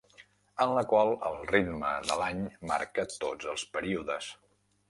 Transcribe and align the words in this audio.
...en 0.63 0.71
la 0.77 0.83
qual 0.93 1.11
el 1.29 1.37
ritme 1.51 1.93
de 2.09 2.19
l’any 2.23 2.41
marca 2.73 3.09
tots 3.13 3.55
els 3.55 3.67
períodes. 3.77 4.35